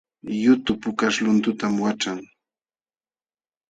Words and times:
Yutu 0.43 0.71
pukaśh 0.81 1.17
luntutam 1.25 1.73
waćhan 1.83 2.19